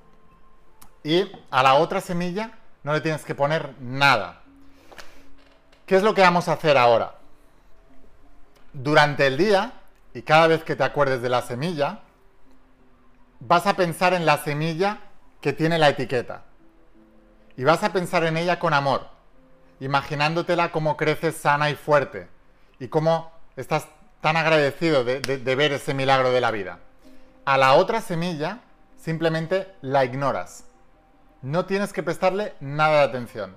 y 1.10 1.32
a 1.50 1.64
la 1.64 1.74
otra 1.74 2.02
semilla 2.02 2.52
no 2.84 2.94
le 2.94 3.02
tienes 3.02 3.26
que 3.26 3.34
poner 3.34 3.74
nada. 3.80 4.44
¿Qué 5.88 5.96
es 5.96 6.04
lo 6.04 6.14
que 6.14 6.22
vamos 6.22 6.48
a 6.48 6.54
hacer 6.54 6.78
ahora? 6.78 7.16
Durante 8.74 9.26
el 9.26 9.36
día, 9.36 9.74
y 10.14 10.22
cada 10.22 10.46
vez 10.46 10.64
que 10.64 10.76
te 10.76 10.84
acuerdes 10.84 11.24
de 11.24 11.30
la 11.30 11.42
semilla, 11.42 12.02
vas 13.40 13.66
a 13.66 13.76
pensar 13.76 14.14
en 14.14 14.28
la 14.28 14.38
semilla 14.38 15.00
que 15.42 15.52
tiene 15.52 15.80
la 15.80 15.90
etiqueta. 15.90 16.44
Y 17.58 17.64
vas 17.64 17.84
a 17.84 17.92
pensar 17.92 18.24
en 18.26 18.38
ella 18.38 18.60
con 18.60 18.76
amor, 18.76 19.08
imaginándotela 19.80 20.72
cómo 20.72 20.96
crece 20.96 21.32
sana 21.32 21.72
y 21.72 21.76
fuerte, 21.76 22.28
y 22.80 22.88
cómo 22.88 23.32
estás 23.56 23.88
tan 24.22 24.38
agradecido 24.38 25.04
de, 25.04 25.22
de 25.22 25.56
ver 25.56 25.72
ese 25.72 25.96
milagro 25.96 26.30
de 26.30 26.42
la 26.42 26.52
vida. 26.52 26.78
A 27.46 27.58
la 27.58 27.74
otra 27.74 28.00
semilla 28.00 28.60
simplemente 28.96 29.74
la 29.82 30.06
ignoras 30.06 30.69
no 31.42 31.66
tienes 31.66 31.94
que 31.94 32.04
prestarle 32.04 32.54
nada 32.60 33.00
de 33.00 33.04
atención. 33.04 33.56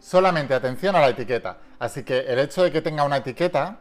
Solamente 0.00 0.54
atención 0.54 0.96
a 0.96 1.00
la 1.00 1.08
etiqueta. 1.08 1.58
Así 1.78 2.02
que 2.02 2.20
el 2.20 2.38
hecho 2.38 2.62
de 2.62 2.72
que 2.72 2.82
tenga 2.82 3.04
una 3.04 3.18
etiqueta 3.18 3.78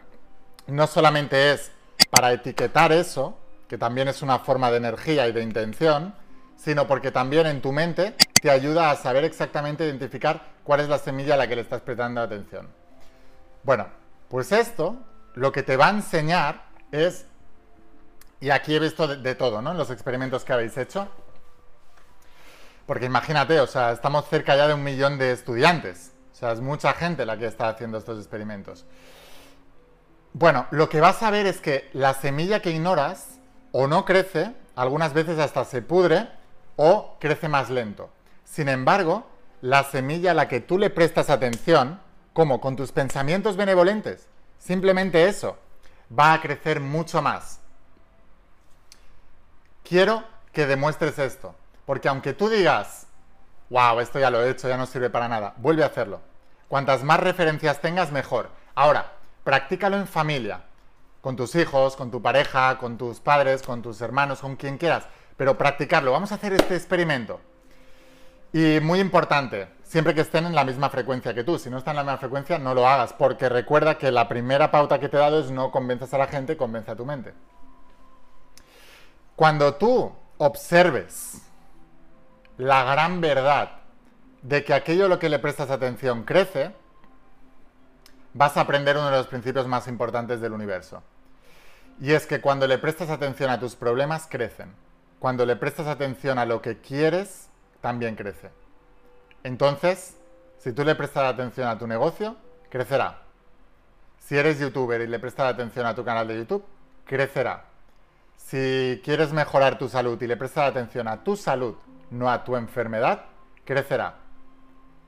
no 0.67 0.87
solamente 0.87 1.53
es 1.53 1.71
para 2.09 2.31
etiquetar 2.31 2.91
eso, 2.91 3.37
que 3.67 3.77
también 3.77 4.07
es 4.07 4.21
una 4.21 4.39
forma 4.39 4.71
de 4.71 4.77
energía 4.77 5.27
y 5.27 5.31
de 5.31 5.41
intención, 5.41 6.13
sino 6.55 6.87
porque 6.87 7.11
también 7.11 7.45
en 7.47 7.61
tu 7.61 7.71
mente 7.71 8.15
te 8.41 8.49
ayuda 8.49 8.91
a 8.91 8.95
saber 8.95 9.23
exactamente 9.23 9.85
identificar 9.85 10.41
cuál 10.63 10.81
es 10.81 10.89
la 10.89 10.97
semilla 10.97 11.35
a 11.35 11.37
la 11.37 11.47
que 11.47 11.55
le 11.55 11.61
estás 11.61 11.81
prestando 11.81 12.21
atención. 12.21 12.67
Bueno, 13.63 13.87
pues 14.29 14.51
esto 14.51 14.97
lo 15.35 15.51
que 15.51 15.63
te 15.63 15.77
va 15.77 15.87
a 15.87 15.91
enseñar 15.91 16.63
es, 16.91 17.25
y 18.39 18.49
aquí 18.49 18.75
he 18.75 18.79
visto 18.79 19.07
de, 19.07 19.35
todo, 19.35 19.61
¿no? 19.61 19.71
En 19.71 19.77
los 19.77 19.91
experimentos 19.91 20.43
que 20.43 20.53
habéis 20.53 20.77
hecho, 20.77 21.07
porque 22.87 23.05
imagínate, 23.05 23.59
o 23.59 23.67
sea, 23.67 23.91
estamos 23.91 24.27
cerca 24.29 24.55
ya 24.55 24.67
de 24.67 24.73
un 24.73 24.83
millón 24.83 25.19
de 25.19 25.33
estudiantes. 25.33 26.13
O 26.31 26.35
sea, 26.35 26.53
es 26.53 26.61
mucha 26.61 26.93
gente 26.93 27.25
la 27.25 27.37
que 27.37 27.45
está 27.45 27.67
haciendo 27.67 27.97
estos 27.97 28.17
experimentos. 28.17 28.85
Bueno, 30.33 30.67
lo 30.71 30.87
que 30.87 31.01
vas 31.01 31.21
a 31.21 31.29
ver 31.29 31.45
es 31.45 31.59
que 31.59 31.89
la 31.93 32.13
semilla 32.13 32.61
que 32.61 32.71
ignoras 32.71 33.39
o 33.73 33.87
no 33.87 34.05
crece, 34.05 34.53
algunas 34.75 35.13
veces 35.13 35.37
hasta 35.37 35.65
se 35.65 35.81
pudre 35.81 36.29
o 36.77 37.17
crece 37.19 37.49
más 37.49 37.69
lento. 37.69 38.09
Sin 38.45 38.69
embargo, 38.69 39.27
la 39.61 39.83
semilla 39.83 40.31
a 40.31 40.35
la 40.35 40.47
que 40.47 40.61
tú 40.61 40.77
le 40.77 40.89
prestas 40.89 41.29
atención, 41.29 41.99
como 42.31 42.61
con 42.61 42.77
tus 42.77 42.93
pensamientos 42.93 43.57
benevolentes, 43.57 44.27
simplemente 44.59 45.27
eso, 45.27 45.57
va 46.17 46.33
a 46.33 46.41
crecer 46.41 46.79
mucho 46.79 47.21
más. 47.21 47.59
Quiero 49.83 50.23
que 50.53 50.67
demuestres 50.67 51.19
esto. 51.19 51.55
Porque 51.87 52.09
aunque 52.09 52.33
tú 52.33 52.49
digas, 52.49 53.07
wow, 53.69 54.01
esto 54.01 54.19
ya 54.19 54.29
lo 54.29 54.43
he 54.43 54.49
hecho, 54.49 54.67
ya 54.67 54.75
no 54.75 54.85
sirve 54.85 55.09
para 55.09 55.29
nada, 55.29 55.53
vuelve 55.55 55.83
a 55.83 55.87
hacerlo. 55.87 56.19
Cuantas 56.67 57.01
más 57.01 57.21
referencias 57.21 57.79
tengas, 57.79 58.11
mejor. 58.11 58.49
Ahora, 58.75 59.13
practícalo 59.45 59.95
en 59.95 60.05
familia, 60.05 60.63
con 61.21 61.37
tus 61.37 61.55
hijos, 61.55 61.95
con 61.95 62.11
tu 62.11 62.21
pareja, 62.21 62.77
con 62.77 62.97
tus 62.97 63.21
padres, 63.21 63.61
con 63.63 63.81
tus 63.81 64.01
hermanos, 64.01 64.41
con 64.41 64.57
quien 64.57 64.77
quieras. 64.77 65.05
Pero 65.37 65.57
practicarlo. 65.57 66.11
Vamos 66.11 66.33
a 66.33 66.35
hacer 66.35 66.51
este 66.51 66.75
experimento. 66.75 67.39
Y 68.51 68.81
muy 68.81 68.99
importante, 68.99 69.69
siempre 69.83 70.13
que 70.13 70.21
estén 70.21 70.45
en 70.45 70.55
la 70.55 70.65
misma 70.65 70.89
frecuencia 70.89 71.33
que 71.33 71.45
tú. 71.45 71.57
Si 71.57 71.69
no 71.69 71.77
están 71.77 71.93
en 71.93 72.05
la 72.05 72.11
misma 72.11 72.17
frecuencia, 72.17 72.59
no 72.59 72.73
lo 72.73 72.85
hagas, 72.85 73.13
porque 73.13 73.47
recuerda 73.47 73.97
que 73.97 74.11
la 74.11 74.27
primera 74.27 74.71
pauta 74.71 74.99
que 74.99 75.07
te 75.07 75.15
he 75.15 75.21
dado 75.21 75.39
es 75.39 75.51
no 75.51 75.71
convenzas 75.71 76.13
a 76.13 76.17
la 76.17 76.27
gente, 76.27 76.57
convence 76.57 76.91
a 76.91 76.97
tu 76.97 77.05
mente. 77.05 77.33
Cuando 79.37 79.75
tú 79.75 80.11
observes 80.37 81.46
la 82.57 82.83
gran 82.83 83.21
verdad 83.21 83.71
de 84.41 84.63
que 84.63 84.73
aquello 84.73 85.05
a 85.05 85.09
lo 85.09 85.19
que 85.19 85.29
le 85.29 85.39
prestas 85.39 85.69
atención 85.69 86.23
crece, 86.23 86.73
vas 88.33 88.57
a 88.57 88.61
aprender 88.61 88.97
uno 88.97 89.09
de 89.09 89.17
los 89.17 89.27
principios 89.27 89.67
más 89.67 89.87
importantes 89.87 90.41
del 90.41 90.53
universo. 90.53 91.03
Y 91.99 92.13
es 92.13 92.27
que 92.27 92.41
cuando 92.41 92.67
le 92.67 92.77
prestas 92.77 93.09
atención 93.09 93.49
a 93.49 93.59
tus 93.59 93.75
problemas, 93.75 94.27
crecen. 94.27 94.73
Cuando 95.19 95.45
le 95.45 95.55
prestas 95.55 95.87
atención 95.87 96.37
a 96.37 96.45
lo 96.45 96.61
que 96.61 96.79
quieres, 96.79 97.49
también 97.81 98.15
crece. 98.15 98.51
Entonces, 99.43 100.15
si 100.59 100.71
tú 100.73 100.83
le 100.83 100.95
prestas 100.95 101.33
atención 101.33 101.67
a 101.67 101.77
tu 101.77 101.87
negocio, 101.87 102.35
crecerá. 102.69 103.21
Si 104.19 104.37
eres 104.37 104.59
youtuber 104.59 105.01
y 105.01 105.07
le 105.07 105.19
prestas 105.19 105.53
atención 105.53 105.85
a 105.85 105.95
tu 105.95 106.03
canal 106.03 106.27
de 106.27 106.37
YouTube, 106.37 106.63
crecerá. 107.05 107.65
Si 108.35 109.01
quieres 109.03 109.33
mejorar 109.33 109.77
tu 109.77 109.89
salud 109.89 110.21
y 110.21 110.27
le 110.27 110.37
prestas 110.37 110.69
atención 110.69 111.07
a 111.07 111.23
tu 111.23 111.35
salud, 111.35 111.75
no 112.09 112.29
a 112.29 112.43
tu 112.43 112.55
enfermedad, 112.55 113.25
crecerá. 113.65 114.15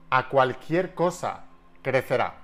A 0.10 0.30
cualquier 0.30 0.94
cosa 0.94 1.46
crecerá. 1.82 2.36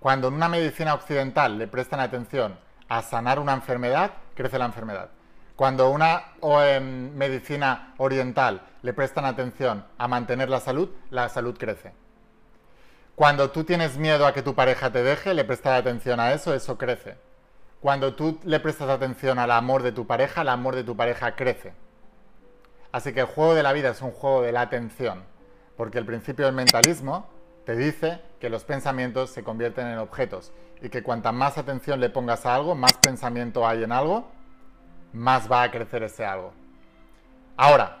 Cuando 0.00 0.28
en 0.28 0.34
una 0.34 0.48
medicina 0.48 0.94
occidental 0.94 1.58
le 1.58 1.68
prestan 1.68 2.00
atención 2.00 2.58
a 2.88 3.02
sanar 3.02 3.38
una 3.38 3.52
enfermedad, 3.52 4.12
crece 4.34 4.58
la 4.58 4.64
enfermedad. 4.64 5.10
Cuando 5.56 5.90
una 5.90 6.32
en 6.42 7.16
medicina 7.18 7.94
oriental 7.98 8.62
le 8.80 8.94
prestan 8.94 9.26
atención 9.26 9.84
a 9.98 10.08
mantener 10.08 10.48
la 10.48 10.58
salud, 10.58 10.88
la 11.10 11.28
salud 11.28 11.56
crece. 11.58 11.92
Cuando 13.14 13.50
tú 13.50 13.64
tienes 13.64 13.98
miedo 13.98 14.26
a 14.26 14.32
que 14.32 14.40
tu 14.40 14.54
pareja 14.54 14.90
te 14.90 15.02
deje, 15.02 15.34
le 15.34 15.44
prestas 15.44 15.78
atención 15.78 16.18
a 16.18 16.32
eso, 16.32 16.54
eso 16.54 16.78
crece. 16.78 17.18
Cuando 17.80 18.14
tú 18.14 18.40
le 18.44 18.60
prestas 18.60 18.88
atención 18.88 19.38
al 19.38 19.50
amor 19.50 19.82
de 19.82 19.92
tu 19.92 20.06
pareja, 20.06 20.40
el 20.40 20.48
amor 20.48 20.74
de 20.74 20.84
tu 20.84 20.96
pareja 20.96 21.36
crece. 21.36 21.74
Así 22.92 23.12
que 23.12 23.20
el 23.20 23.26
juego 23.26 23.54
de 23.54 23.62
la 23.62 23.72
vida 23.72 23.90
es 23.90 24.02
un 24.02 24.10
juego 24.10 24.42
de 24.42 24.52
la 24.52 24.62
atención, 24.62 25.24
porque 25.76 25.98
el 25.98 26.06
principio 26.06 26.46
del 26.46 26.54
mentalismo 26.54 27.26
te 27.64 27.76
dice 27.76 28.20
que 28.40 28.50
los 28.50 28.64
pensamientos 28.64 29.30
se 29.30 29.44
convierten 29.44 29.86
en 29.86 29.98
objetos 29.98 30.52
y 30.82 30.88
que 30.88 31.02
cuanta 31.02 31.30
más 31.30 31.58
atención 31.58 32.00
le 32.00 32.10
pongas 32.10 32.46
a 32.46 32.54
algo, 32.54 32.74
más 32.74 32.94
pensamiento 32.94 33.66
hay 33.66 33.84
en 33.84 33.92
algo, 33.92 34.30
más 35.12 35.50
va 35.50 35.62
a 35.62 35.70
crecer 35.70 36.02
ese 36.02 36.24
algo. 36.24 36.52
Ahora, 37.56 37.98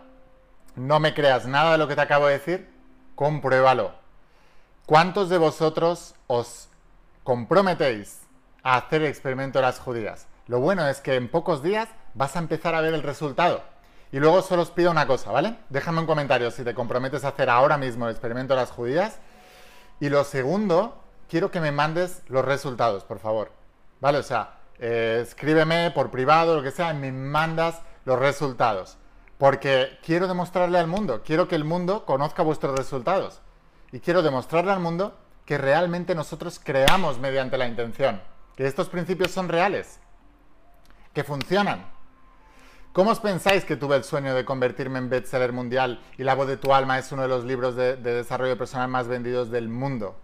no 0.74 0.98
me 0.98 1.14
creas 1.14 1.46
nada 1.46 1.72
de 1.72 1.78
lo 1.78 1.86
que 1.86 1.94
te 1.94 2.00
acabo 2.00 2.26
de 2.26 2.34
decir, 2.34 2.70
compruébalo. 3.14 3.92
¿Cuántos 4.86 5.28
de 5.28 5.38
vosotros 5.38 6.14
os 6.26 6.68
comprometéis 7.22 8.22
a 8.62 8.76
hacer 8.76 9.02
el 9.02 9.08
experimento 9.08 9.58
de 9.58 9.66
las 9.66 9.78
judías? 9.78 10.26
Lo 10.46 10.58
bueno 10.58 10.86
es 10.88 11.00
que 11.00 11.14
en 11.14 11.28
pocos 11.28 11.62
días 11.62 11.88
vas 12.14 12.34
a 12.34 12.40
empezar 12.40 12.74
a 12.74 12.80
ver 12.80 12.94
el 12.94 13.02
resultado. 13.02 13.62
Y 14.12 14.18
luego 14.18 14.42
solo 14.42 14.62
os 14.62 14.70
pido 14.70 14.90
una 14.90 15.06
cosa, 15.06 15.30
¿vale? 15.30 15.56
Déjame 15.68 16.00
un 16.00 16.06
comentario 16.06 16.50
si 16.50 16.64
te 16.64 16.74
comprometes 16.74 17.24
a 17.24 17.28
hacer 17.28 17.48
ahora 17.48 17.78
mismo 17.78 18.06
el 18.06 18.12
experimento 18.12 18.54
de 18.54 18.60
las 18.60 18.70
judías. 18.70 19.18
Y 20.00 20.08
lo 20.08 20.24
segundo, 20.24 21.00
quiero 21.28 21.50
que 21.50 21.60
me 21.60 21.70
mandes 21.70 22.22
los 22.28 22.44
resultados, 22.44 23.04
por 23.04 23.20
favor. 23.20 23.52
¿Vale? 24.00 24.18
O 24.18 24.22
sea, 24.22 24.58
eh, 24.78 25.20
escríbeme 25.22 25.90
por 25.92 26.10
privado, 26.10 26.56
lo 26.56 26.62
que 26.62 26.70
sea, 26.70 26.92
me 26.92 27.12
mandas 27.12 27.82
los 28.04 28.18
resultados. 28.18 28.96
Porque 29.38 29.98
quiero 30.04 30.26
demostrarle 30.26 30.78
al 30.78 30.86
mundo, 30.86 31.22
quiero 31.24 31.48
que 31.48 31.54
el 31.54 31.64
mundo 31.64 32.04
conozca 32.04 32.42
vuestros 32.42 32.76
resultados. 32.76 33.40
Y 33.92 34.00
quiero 34.00 34.22
demostrarle 34.22 34.72
al 34.72 34.80
mundo 34.80 35.16
que 35.44 35.58
realmente 35.58 36.14
nosotros 36.14 36.60
creamos 36.62 37.18
mediante 37.18 37.58
la 37.58 37.66
intención, 37.66 38.22
que 38.56 38.66
estos 38.66 38.88
principios 38.88 39.30
son 39.30 39.48
reales, 39.48 39.98
que 41.12 41.24
funcionan. 41.24 41.99
¿Cómo 42.92 43.12
os 43.12 43.20
pensáis 43.20 43.64
que 43.64 43.76
tuve 43.76 43.94
el 43.94 44.02
sueño 44.02 44.34
de 44.34 44.44
convertirme 44.44 44.98
en 44.98 45.08
bestseller 45.08 45.52
mundial 45.52 46.02
y 46.18 46.24
La 46.24 46.34
voz 46.34 46.48
de 46.48 46.56
tu 46.56 46.74
alma 46.74 46.98
es 46.98 47.12
uno 47.12 47.22
de 47.22 47.28
los 47.28 47.44
libros 47.44 47.76
de, 47.76 47.96
desarrollo 47.96 48.58
personal 48.58 48.88
más 48.88 49.06
vendidos 49.06 49.48
del 49.52 49.68
mundo? 49.68 50.16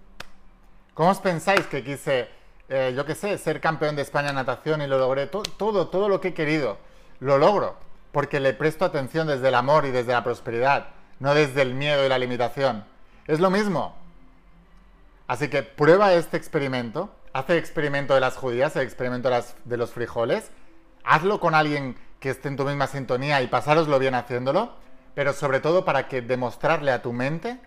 ¿Cómo 0.92 1.11
os 1.11 1.20
pensáis 1.20 1.64
que 1.66 1.85
quise, 1.85 2.28
eh, 2.68 2.92
yo 2.96 3.06
qué 3.06 3.14
sé, 3.14 3.38
ser 3.38 3.61
campeón 3.61 3.94
de 3.94 4.02
España 4.02 4.30
en 4.30 4.35
natación 4.35 4.82
y 4.82 4.88
lo 4.88 4.99
logré? 4.99 5.28
todo, 5.28 5.87
todo 5.87 6.08
lo 6.08 6.20
que 6.20 6.28
he 6.28 6.35
querido, 6.35 6.78
lo 7.20 7.38
logro, 7.38 7.76
porque 8.11 8.40
le 8.40 8.52
presto 8.52 8.85
atención 8.85 9.28
desde 9.28 9.46
el 9.46 9.54
amor 9.54 9.85
y 9.87 9.92
desde 9.92 10.12
la 10.12 10.25
prosperidad, 10.25 10.88
no 11.20 11.35
desde 11.35 11.62
el 11.62 11.73
miedo 11.73 12.04
y 12.04 12.08
la 12.08 12.18
limitación. 12.18 12.85
Es 13.28 13.38
lo 13.38 13.49
mismo. 13.49 13.94
Así 15.28 15.46
que 15.46 15.62
prueba 15.62 16.14
este 16.14 16.37
experimento, 16.37 17.11
haz 17.32 17.49
el 17.49 17.58
experimento 17.58 18.14
de 18.14 18.20
las 18.20 18.37
judías, 18.37 18.75
el 18.75 18.82
experimento 18.82 19.30
de 19.64 19.76
los 19.76 19.92
frijoles, 19.92 20.50
hazlo 21.04 21.38
con 21.38 21.54
alguien 21.54 21.96
que 22.20 22.30
esté 22.30 22.49
en 22.49 22.56
tu 22.56 22.64
misma 22.64 22.87
sintonía 22.87 23.42
y 23.42 23.46
pasároslo 23.46 23.99
bien 23.99 24.14
haciéndolo, 24.14 24.75
pero 25.14 25.32
sobre 25.32 25.61
todo 25.61 25.85
para 25.85 26.08
que 26.08 26.23
demostrarle 26.23 26.92
a 26.92 27.02
tu 27.02 27.12
mente 27.12 27.58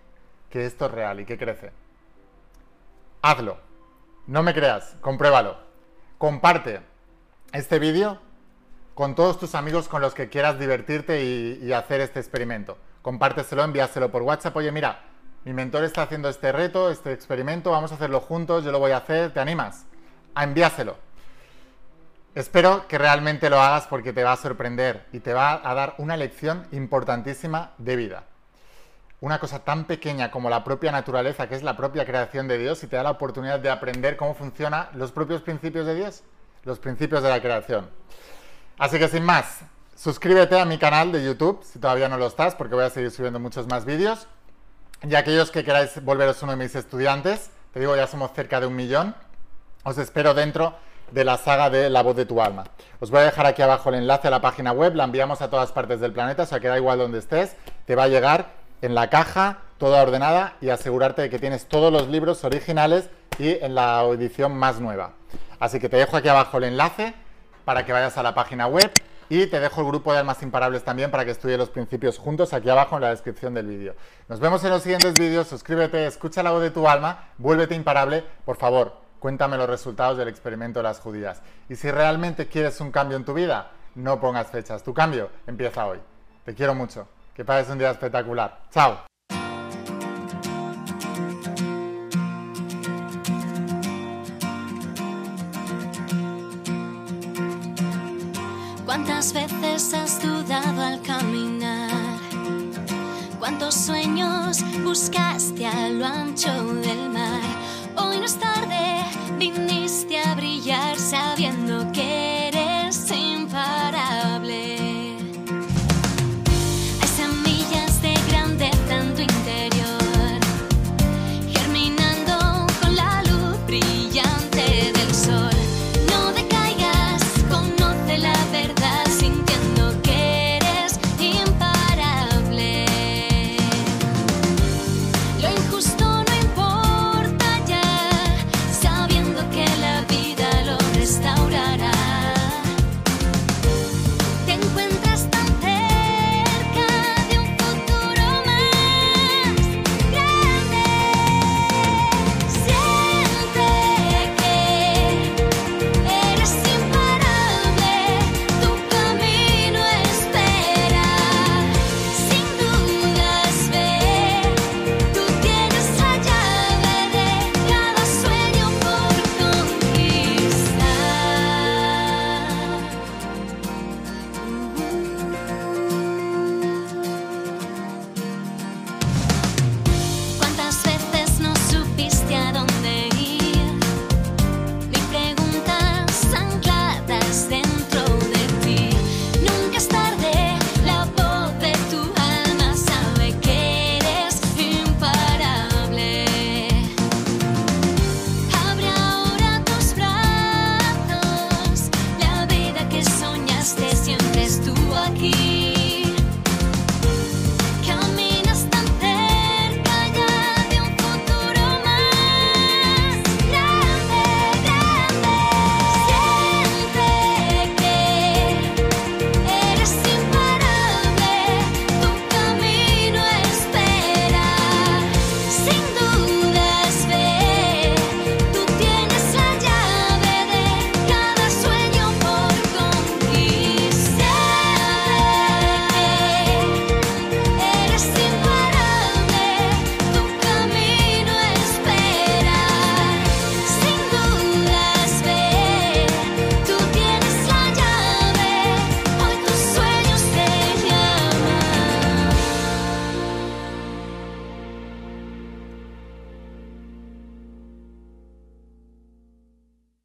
que 0.50 0.66
esto 0.66 0.86
es 0.86 0.92
real 0.92 1.20
y 1.20 1.24
que 1.24 1.38
crece. 1.38 1.72
Hazlo. 3.22 3.58
No 4.26 4.42
me 4.42 4.54
creas, 4.54 4.96
compruébalo. 5.00 5.56
Comparte 6.18 6.80
este 7.52 7.78
vídeo 7.78 8.18
con 8.94 9.14
todos 9.14 9.38
tus 9.38 9.54
amigos 9.54 9.88
con 9.88 10.02
los 10.02 10.14
que 10.14 10.28
quieras 10.28 10.58
divertirte 10.58 11.24
y, 11.24 11.60
y, 11.62 11.72
hacer 11.72 12.00
este 12.00 12.20
experimento. 12.20 12.76
Compárteselo, 13.02 13.64
envíaselo 13.64 14.10
por 14.10 14.22
WhatsApp. 14.22 14.56
Oye, 14.56 14.70
mira, 14.72 15.04
mi 15.44 15.54
mentor 15.54 15.84
está 15.84 16.02
haciendo 16.02 16.28
este 16.28 16.52
reto, 16.52 16.90
este 16.90 17.12
experimento, 17.12 17.70
vamos 17.70 17.92
a 17.92 17.94
hacerlo 17.94 18.20
juntos, 18.20 18.62
yo 18.62 18.72
lo 18.72 18.78
voy 18.78 18.90
a 18.90 18.98
hacer, 18.98 19.32
¿te 19.32 19.40
animas? 19.40 19.86
A 20.34 20.44
enviáselo. 20.44 20.96
Espero 22.34 22.86
que 22.86 22.96
realmente 22.96 23.50
lo 23.50 23.60
hagas 23.60 23.88
porque 23.88 24.12
te 24.12 24.22
va 24.22 24.32
a 24.32 24.36
sorprender 24.36 25.04
y 25.12 25.18
te 25.18 25.34
va 25.34 25.68
a 25.68 25.74
dar 25.74 25.94
una 25.98 26.16
lección 26.16 26.64
importantísima 26.70 27.72
de 27.78 27.96
vida. 27.96 28.24
Una 29.20 29.40
cosa 29.40 29.64
tan 29.64 29.84
pequeña 29.84 30.30
como 30.30 30.48
la 30.48 30.62
propia 30.62 30.92
naturaleza, 30.92 31.48
que 31.48 31.56
es 31.56 31.64
la 31.64 31.76
propia 31.76 32.06
creación 32.06 32.46
de 32.46 32.56
Dios, 32.56 32.84
y 32.84 32.86
te 32.86 32.94
da 32.94 33.02
la 33.02 33.10
oportunidad 33.10 33.58
de 33.58 33.68
aprender 33.68 34.16
cómo 34.16 34.34
funcionan 34.34 34.88
los 34.94 35.10
propios 35.10 35.42
principios 35.42 35.86
de 35.86 35.96
Dios, 35.96 36.22
los 36.62 36.78
principios 36.78 37.24
de 37.24 37.30
la 37.30 37.42
creación. 37.42 37.90
Así 38.78 39.00
que 39.00 39.08
sin 39.08 39.24
más, 39.24 39.62
suscríbete 39.96 40.58
a 40.58 40.64
mi 40.64 40.78
canal 40.78 41.10
de 41.10 41.24
YouTube 41.24 41.64
si 41.64 41.80
todavía 41.80 42.08
no 42.08 42.16
lo 42.16 42.28
estás, 42.28 42.54
porque 42.54 42.76
voy 42.76 42.84
a 42.84 42.90
seguir 42.90 43.10
subiendo 43.10 43.40
muchos 43.40 43.66
más 43.66 43.84
vídeos. 43.84 44.28
Y 45.02 45.16
aquellos 45.16 45.50
que 45.50 45.64
queráis 45.64 46.02
volveros 46.04 46.40
uno 46.44 46.52
de 46.52 46.58
mis 46.58 46.76
estudiantes, 46.76 47.50
te 47.72 47.80
digo, 47.80 47.96
ya 47.96 48.06
somos 48.06 48.32
cerca 48.34 48.60
de 48.60 48.66
un 48.66 48.76
millón, 48.76 49.16
os 49.82 49.98
espero 49.98 50.32
dentro 50.32 50.76
de 51.10 51.24
la 51.24 51.36
saga 51.36 51.70
de 51.70 51.90
La 51.90 52.02
voz 52.02 52.16
de 52.16 52.26
tu 52.26 52.40
alma. 52.40 52.64
Os 53.00 53.10
voy 53.10 53.20
a 53.20 53.24
dejar 53.24 53.46
aquí 53.46 53.62
abajo 53.62 53.88
el 53.88 53.96
enlace 53.96 54.28
a 54.28 54.30
la 54.30 54.40
página 54.40 54.72
web, 54.72 54.94
la 54.94 55.04
enviamos 55.04 55.42
a 55.42 55.50
todas 55.50 55.72
partes 55.72 56.00
del 56.00 56.12
planeta, 56.12 56.44
o 56.44 56.46
sea 56.46 56.60
que 56.60 56.68
da 56.68 56.76
igual 56.76 56.98
donde 56.98 57.18
estés, 57.18 57.56
te 57.86 57.94
va 57.94 58.04
a 58.04 58.08
llegar 58.08 58.52
en 58.82 58.94
la 58.94 59.10
caja, 59.10 59.58
toda 59.78 60.02
ordenada 60.02 60.54
y 60.60 60.70
asegurarte 60.70 61.22
de 61.22 61.30
que 61.30 61.38
tienes 61.38 61.66
todos 61.66 61.92
los 61.92 62.08
libros 62.08 62.44
originales 62.44 63.10
y 63.38 63.62
en 63.64 63.74
la 63.74 64.02
edición 64.04 64.54
más 64.54 64.80
nueva. 64.80 65.12
Así 65.58 65.80
que 65.80 65.88
te 65.88 65.96
dejo 65.96 66.16
aquí 66.16 66.28
abajo 66.28 66.58
el 66.58 66.64
enlace 66.64 67.14
para 67.64 67.84
que 67.84 67.92
vayas 67.92 68.16
a 68.18 68.22
la 68.22 68.34
página 68.34 68.66
web 68.66 68.90
y 69.30 69.46
te 69.46 69.60
dejo 69.60 69.80
el 69.80 69.86
grupo 69.86 70.12
de 70.12 70.18
almas 70.18 70.42
imparables 70.42 70.82
también 70.82 71.10
para 71.10 71.24
que 71.24 71.30
estudie 71.30 71.56
los 71.56 71.70
principios 71.70 72.18
juntos 72.18 72.52
aquí 72.52 72.68
abajo 72.68 72.96
en 72.96 73.02
la 73.02 73.10
descripción 73.10 73.54
del 73.54 73.66
vídeo. 73.66 73.94
Nos 74.28 74.40
vemos 74.40 74.62
en 74.64 74.70
los 74.70 74.82
siguientes 74.82 75.14
vídeos, 75.14 75.46
suscríbete, 75.46 76.04
escucha 76.04 76.42
la 76.42 76.50
voz 76.50 76.62
de 76.62 76.70
tu 76.70 76.88
alma, 76.88 77.28
vuélvete 77.38 77.74
imparable, 77.74 78.24
por 78.44 78.56
favor, 78.56 78.99
Cuéntame 79.20 79.58
los 79.58 79.68
resultados 79.68 80.16
del 80.16 80.28
experimento 80.28 80.78
de 80.78 80.84
las 80.84 80.98
judías. 80.98 81.42
Y 81.68 81.76
si 81.76 81.90
realmente 81.90 82.48
quieres 82.48 82.80
un 82.80 82.90
cambio 82.90 83.18
en 83.18 83.24
tu 83.24 83.34
vida, 83.34 83.70
no 83.94 84.18
pongas 84.18 84.46
fechas. 84.46 84.82
Tu 84.82 84.94
cambio 84.94 85.28
empieza 85.46 85.86
hoy. 85.86 85.98
Te 86.44 86.54
quiero 86.54 86.74
mucho. 86.74 87.06
Que 87.34 87.44
pases 87.44 87.70
un 87.70 87.78
día 87.78 87.90
espectacular. 87.90 88.62
Chao. 88.70 89.04
¿Cuántas 98.86 99.34
veces 99.34 99.92
has 99.92 100.22
dudado 100.22 100.82
al 100.82 101.02
caminar? 101.02 101.90
¿Cuántos 103.38 103.74
sueños 103.74 104.64
buscaste 104.82 105.66
a 105.66 105.90
lo 105.90 106.06
ancho 106.06 106.50
del 106.74 107.10
mar? 107.10 107.49
Es 108.30 108.38
tarde 108.38 109.79